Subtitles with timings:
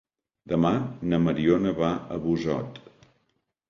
[0.53, 0.71] Demà
[1.13, 2.85] na Mariona va a Busot.